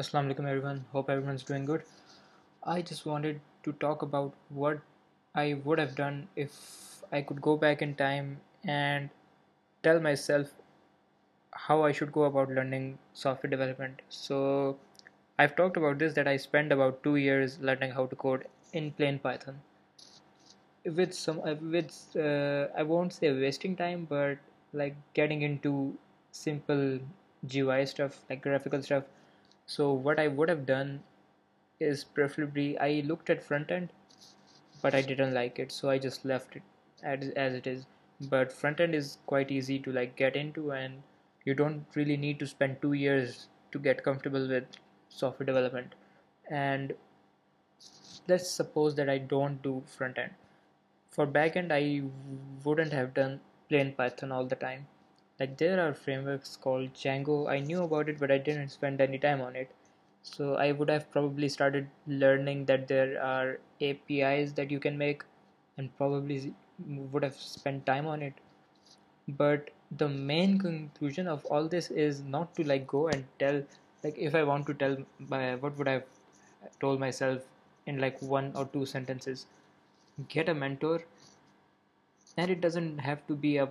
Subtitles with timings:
[0.00, 1.80] السلام علیکم good
[2.74, 4.78] I just wanted about
[5.40, 6.20] I would have done
[7.14, 8.32] I could go back in time
[8.68, 9.08] and
[9.84, 10.52] tell myself
[11.68, 12.94] how I should go about learning
[13.44, 14.38] software development so
[15.40, 18.88] I talk about this that I spend about two years learning how to code in
[18.96, 19.58] plain Python
[23.20, 25.90] C wasting time but like getting into
[26.44, 26.96] simple
[27.70, 29.18] GUI stuff like graphical stuff
[29.74, 31.04] So what I would have done
[31.78, 33.92] is preferably I looked at front end,
[34.82, 36.64] but I didn't like it, so I just left it
[37.04, 37.86] as it is.
[38.28, 41.04] But front end is quite easy to like get into, and
[41.44, 44.76] you don't really need to spend 2 years to get comfortable with
[45.08, 45.94] software development.
[46.50, 46.94] And
[48.26, 50.30] let's suppose that I don't do front end.
[51.10, 51.84] For backend, I
[52.64, 54.88] wouldn't have done plain Python all the time.
[55.40, 57.50] Like there are frameworks called Django.
[57.50, 59.70] I knew about it, but I didn't spend any time on it.
[60.22, 65.22] So I would have probably started learning that there are APIs that you can make,
[65.78, 66.54] and probably
[67.12, 68.34] would have spent time on it.
[69.28, 73.62] But the main conclusion of all this is not to like go and tell,
[74.04, 74.98] like if I want to tell
[75.60, 77.40] what would I have told myself
[77.86, 79.46] in like 1 or 2 sentences,
[80.28, 81.00] get a mentor.
[82.36, 83.70] And it doesn't have to be a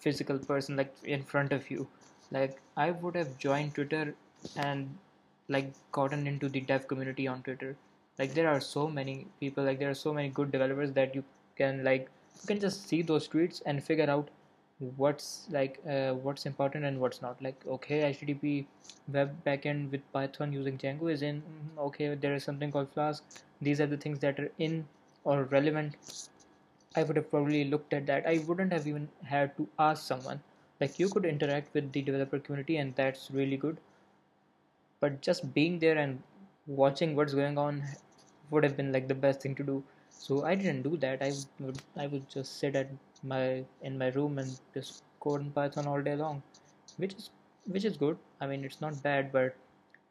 [0.00, 1.86] physical person like in front of you.
[2.30, 4.14] Like I would have joined Twitter
[4.56, 4.96] and
[5.48, 7.76] like gotten into the dev community on Twitter.
[8.18, 11.24] Like there are so many people, like there are so many good developers that you
[11.56, 11.80] can
[12.60, 14.28] just see those tweets and figure out
[14.96, 17.40] what's uh, important and what's not.
[17.42, 18.66] Like okay, HTTP
[19.08, 21.42] web backend with Python using Django is in.
[21.42, 23.22] Mm, okay, there is something called Flask.
[23.62, 24.86] These are the things that are in
[25.24, 25.96] or relevant
[26.96, 28.26] I would have probably looked at that.
[28.26, 30.42] I wouldn't have even had to ask someone.
[30.80, 33.76] Like, you could interact with the developer community and that's really good,
[35.00, 36.22] but just being there and
[36.66, 37.82] watching what's going on
[38.50, 39.82] would have been like the best thing to do.
[40.10, 41.22] So I didn't do that.
[42.02, 42.88] I would just sit at
[43.82, 46.42] in my room and just code in Python all day long,
[46.96, 48.18] which is good.
[48.40, 49.54] I mean, it's not bad, but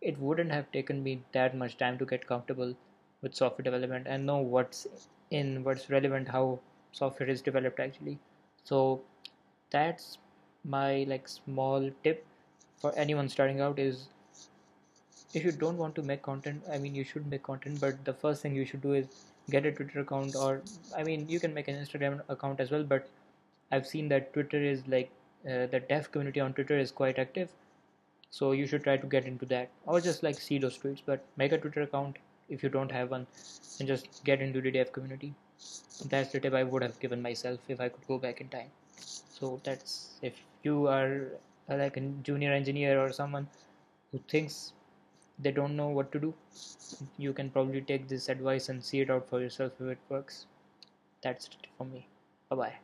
[0.00, 2.74] it wouldn't have taken me that much time to get comfortable
[3.20, 4.86] with software development and know what's
[5.30, 6.60] relevant, how
[6.92, 8.18] software is developed actually.
[8.64, 9.00] So
[9.70, 10.18] that's
[10.64, 12.24] my like small tip
[12.80, 14.08] for anyone starting out is,
[15.34, 18.12] if you don't want to make content, I mean you should make content, but the
[18.12, 19.06] first thing you should do is
[19.50, 20.62] get a Twitter account, or
[20.96, 23.08] I mean you can make an Instagram account as well, but
[23.70, 25.10] I've seen that Twitter is like
[25.46, 27.48] uh, the dev community on Twitter is quite active,
[28.30, 31.24] so you should try to get into that, or just like see those tweets, but
[31.38, 32.18] make a Twitter account
[32.50, 33.26] if you don't have one
[33.78, 35.32] and just get into the dev community.
[36.08, 38.68] That's the tip I would have given myself if I could go back in time.
[38.96, 41.28] So that's, if you are
[41.68, 43.46] uh, like a junior engineer or someone
[44.10, 44.72] who thinks
[45.38, 46.34] they don't know what to do,
[47.18, 50.46] you can probably take this advice and see it out for yourself if it works.
[51.22, 52.08] That's it for me.
[52.50, 52.74] Bye bye.